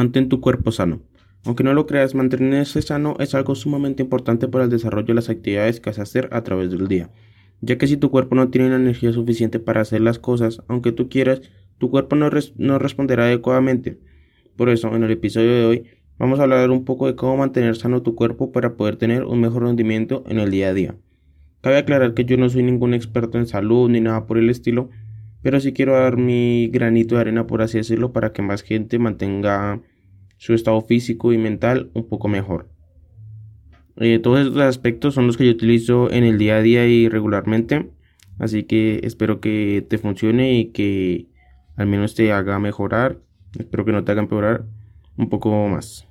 [0.00, 1.02] Mantén tu cuerpo sano.
[1.44, 5.28] Aunque no lo creas, mantenerse sano es algo sumamente importante para el desarrollo de las
[5.28, 7.10] actividades que vas a hacer a través del día,
[7.60, 10.92] ya que si tu cuerpo no tiene la energía suficiente para hacer las cosas, aunque
[10.92, 11.42] tú quieras,
[11.76, 13.98] tu cuerpo no, no responderá adecuadamente.
[14.56, 15.84] Por eso, en el episodio de hoy,
[16.16, 19.38] vamos a hablar un poco de cómo mantener sano tu cuerpo para poder tener un
[19.38, 20.94] mejor rendimiento en el día a día.
[21.60, 24.88] Cabe aclarar que yo no soy ningún experto en salud ni nada por el estilo,
[25.42, 28.98] pero sí quiero dar mi granito de arena, por así decirlo, para que más gente
[28.98, 29.80] mantenga
[30.40, 32.70] su estado físico y mental un poco mejor.
[33.96, 37.10] Eh, todos estos aspectos son los que yo utilizo en el día a día y
[37.10, 37.90] regularmente,
[38.38, 41.26] así que espero que te funcione y que
[41.76, 43.18] al menos te haga mejorar,
[43.58, 44.64] espero que no te haga empeorar
[45.18, 46.08] un poco más.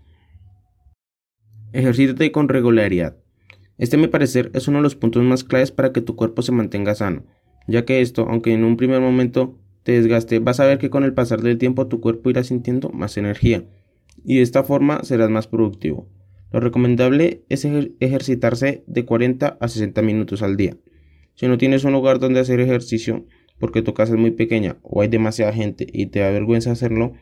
[1.73, 3.17] Ejercítate con regularidad.
[3.79, 6.43] Este, a mi parecer, es uno de los puntos más claves para que tu cuerpo
[6.43, 7.23] se mantenga sano,
[7.67, 11.03] ya que esto, aunque en un primer momento te desgaste, vas a ver que con
[11.03, 13.63] el pasar del tiempo tu cuerpo irá sintiendo más energía
[14.25, 16.07] y de esta forma serás más productivo.
[16.51, 17.65] Lo recomendable es
[17.99, 20.77] ejercitarse de 40 a 60 minutos al día.
[21.35, 23.25] Si no tienes un lugar donde hacer ejercicio,
[23.59, 27.13] porque tu casa es muy pequeña o hay demasiada gente y te da vergüenza hacerlo,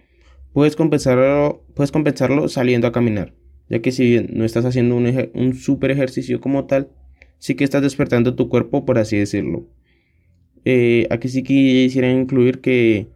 [0.53, 3.33] puedes compensarlo, puedes compensarlo saliendo a caminar,
[3.69, 6.89] ya que si bien no estás haciendo un, super ejercicio como tal,
[7.37, 9.67] sí que estás despertando tu cuerpo, por así decirlo.
[10.63, 13.07] Eh, aquí sí que quisiera incluir que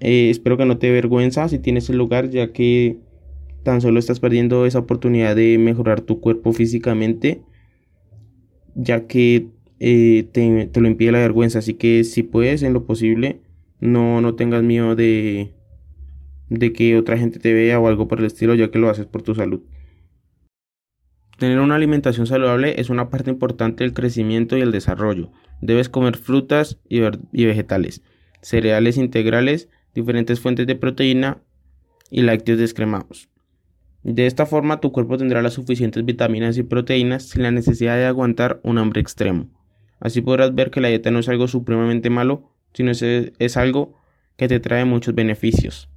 [0.00, 2.98] eh, espero que no te vergüenza si tienes el lugar, ya que
[3.62, 7.42] tan solo estás perdiendo esa oportunidad de mejorar tu cuerpo físicamente,
[8.74, 9.48] ya que
[9.80, 11.58] eh, te, lo impide la vergüenza.
[11.58, 13.40] Así que si puedes, en lo posible,
[13.80, 15.54] no, no tengas miedo de,
[16.48, 19.06] de que otra gente te vea o algo por el estilo, ya que lo haces
[19.06, 19.62] por tu salud.
[21.38, 25.32] Tener una alimentación saludable es una parte importante del crecimiento y el desarrollo.
[25.60, 27.00] Debes comer frutas y,
[27.32, 28.02] y vegetales,
[28.40, 31.42] cereales integrales diferentes fuentes de proteína
[32.10, 33.28] y lácteos descremados.
[34.02, 38.04] De esta forma tu cuerpo tendrá las suficientes vitaminas y proteínas sin la necesidad de
[38.04, 39.48] aguantar un hambre extremo.
[39.98, 43.94] Así podrás ver que la dieta no es algo supremamente malo, sino es, es algo
[44.36, 45.88] que te trae muchos beneficios.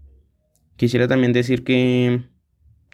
[0.78, 2.22] Quisiera también decir que,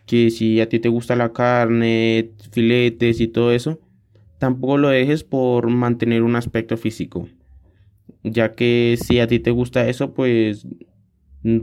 [0.08, 3.80] que si a ti te gusta la carne, filetes y todo eso,
[4.40, 7.28] tampoco lo dejes por mantener un aspecto físico.
[8.24, 10.66] Ya que si a ti te gusta eso, pues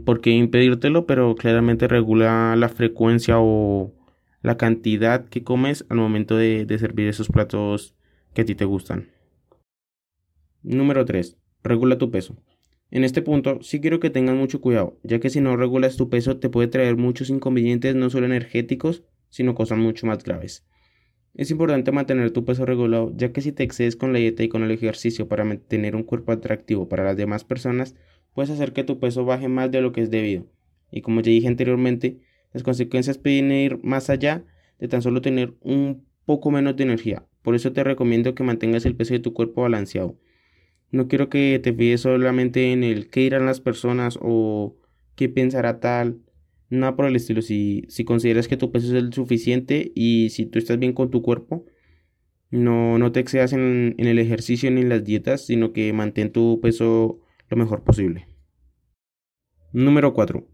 [0.04, 3.94] por qué impedírtelo, pero claramente regula la frecuencia o
[4.42, 7.94] la cantidad que comes al momento de, servir esos platos
[8.34, 9.08] que a ti te gustan.
[10.62, 11.36] Número 3.
[11.62, 12.36] Regula tu peso.
[12.90, 16.10] En este punto sí quiero que tengas mucho cuidado, ya que si no regulas tu
[16.10, 20.66] peso te puede traer muchos inconvenientes no solo energéticos, sino cosas mucho más graves.
[21.34, 24.48] Es importante mantener tu peso regulado, ya que si te excedes con la dieta y
[24.48, 27.94] con el ejercicio para mantener un cuerpo atractivo para las demás personas,
[28.34, 30.46] puedes hacer que tu peso baje más de lo que es debido.
[30.90, 32.20] Y como ya dije anteriormente,
[32.52, 34.44] las consecuencias pueden ir más allá
[34.78, 37.26] de tan solo tener un poco menos de energía.
[37.42, 40.18] Por eso te recomiendo que mantengas el peso de tu cuerpo balanceado.
[40.90, 44.76] No quiero que te fijes solamente en el qué dirán las personas o
[45.14, 46.18] qué pensará tal.
[46.68, 47.42] Nada por el estilo.
[47.42, 51.10] Si, si consideras que tu peso es el suficiente y si tú estás bien con
[51.10, 51.64] tu cuerpo,
[52.50, 56.32] no, no te excedas en, en el ejercicio ni en las dietas, sino que mantén
[56.32, 57.20] tu peso
[57.50, 58.28] lo mejor posible.
[59.72, 60.46] Número 4.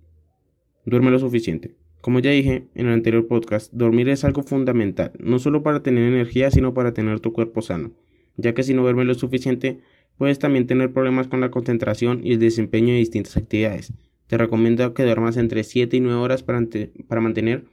[0.87, 1.77] Duerme lo suficiente.
[2.01, 6.05] Como ya dije en el anterior podcast, dormir es algo fundamental, no solo para tener
[6.05, 7.93] energía, sino para tener tu cuerpo sano,
[8.37, 9.81] ya que si no duermes lo suficiente,
[10.17, 13.93] puedes también tener problemas con la concentración y el desempeño de distintas actividades.
[14.27, 16.61] Te recomiendo que duermas entre 7 y 9 horas para,
[17.09, 17.65] para mantener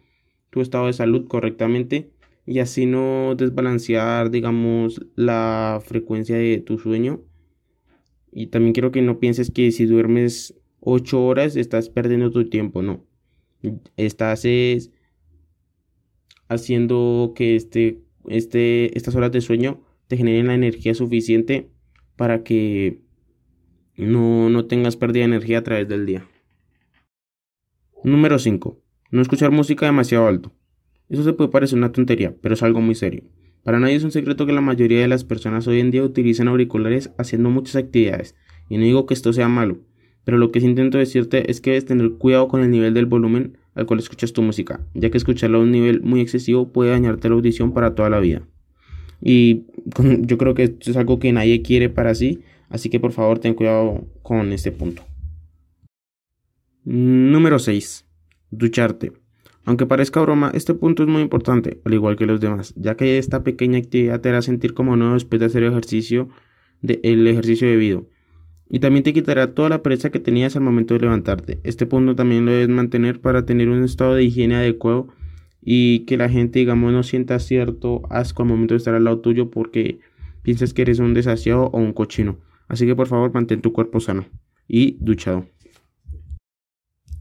[0.50, 2.12] tu estado de salud correctamente
[2.46, 7.22] y así no desbalancear, digamos, la frecuencia de tu sueño
[8.36, 12.82] y también quiero que no pienses que si duermes 8 horas estás perdiendo tu tiempo,
[12.82, 13.06] no.
[13.96, 14.46] Estás
[16.50, 21.70] haciendo que este, este, estas horas de sueño te generen la energía suficiente
[22.16, 23.00] para que
[23.96, 26.28] no, no tengas pérdida de energía a través del día.
[28.04, 28.80] Número 5.
[29.12, 30.52] No escuchar música demasiado alto.
[31.08, 33.24] Eso se puede parecer una tontería, pero es algo muy serio.
[33.64, 36.50] Para nadie es un secreto que la mayoría de las personas hoy en día utilizan
[36.50, 38.36] auriculares haciendo muchas actividades,
[38.70, 39.78] y no digo que esto sea malo,
[40.26, 43.06] pero lo que sí intento decirte es que debes tener cuidado con el nivel del
[43.06, 46.92] volumen al cual escuchas tu música, ya que escucharlo a un nivel muy excesivo puede
[46.92, 48.48] dañarte la audición para toda la vida.
[49.22, 49.64] Y
[49.96, 53.40] yo creo que esto es algo que nadie quiere para sí, así que por favor
[53.40, 55.04] ten cuidado con este punto.
[56.84, 58.06] Número 6.
[58.52, 59.23] Ducharte.
[59.66, 63.18] Aunque parezca broma, este punto es muy importante, al igual que los demás, ya que
[63.18, 66.30] esta pequeña actividad te hará sentir como nuevo después de hacer ejercicio
[66.84, 68.08] el ejercicio debido.
[68.70, 71.60] y también te quitará toda la pereza que tenías al momento de levantarte.
[71.64, 75.10] Este punto también lo debes mantener para tener un estado de higiene adecuado
[75.62, 79.20] y que la gente, digamos, no sienta cierto asco al momento de estar al lado
[79.20, 80.00] tuyo porque
[80.42, 82.40] piensas que eres un desasiado o un cochino.
[82.68, 84.26] Así que por favor mantén tu cuerpo sano
[84.68, 85.46] y duchado.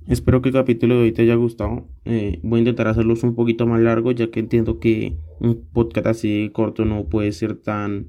[0.09, 1.87] Espero que el capítulo de hoy te haya gustado.
[2.05, 6.07] Eh, voy a intentar hacerlos un poquito más largos ya que entiendo que un podcast
[6.09, 8.09] así corto no puede ser tan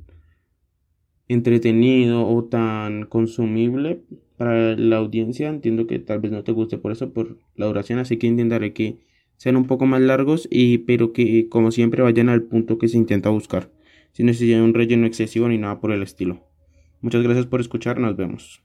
[1.27, 4.01] entretenido o tan consumible
[4.37, 5.49] para la audiencia.
[5.49, 8.73] Entiendo que tal vez no te guste por eso, por la duración, así que intentaré
[8.73, 8.97] que
[9.37, 12.97] sean un poco más largos y pero que como siempre vayan al punto que se
[12.97, 13.69] intenta buscar,
[14.13, 16.41] sin necesidad de un relleno excesivo ni nada por el estilo.
[17.01, 18.62] Muchas gracias por escuchar, nos vemos.